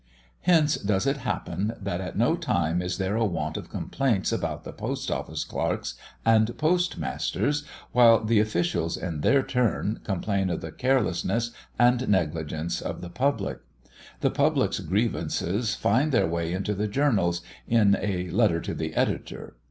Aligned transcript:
Hence 0.39 0.77
does 0.77 1.05
it 1.05 1.17
happen 1.17 1.75
that 1.79 2.01
at 2.01 2.17
no 2.17 2.35
time 2.35 2.81
is 2.81 2.97
there 2.97 3.15
a 3.15 3.23
want 3.23 3.55
of 3.55 3.69
complaints 3.69 4.31
about 4.31 4.63
the 4.63 4.73
Post 4.73 5.11
office 5.11 5.43
clerks 5.43 5.93
and 6.25 6.57
post 6.57 6.97
masters, 6.97 7.63
while 7.91 8.23
the 8.25 8.39
officials, 8.39 8.97
in 8.97 9.21
their 9.21 9.43
turn, 9.43 9.99
complain 10.03 10.49
of 10.49 10.61
the 10.61 10.71
carelessness 10.71 11.51
and 11.77 12.09
negligence 12.09 12.81
of 12.81 13.01
the 13.01 13.11
public. 13.11 13.59
The 14.21 14.31
public's 14.31 14.79
grievances 14.79 15.75
find 15.75 16.11
their 16.11 16.27
way 16.27 16.51
into 16.51 16.73
the 16.73 16.87
Journals, 16.87 17.41
in 17.67 17.95
a 18.01 18.27
"Letter 18.31 18.59
to 18.59 18.73
the 18.73 18.95
Editor." 18.95 19.55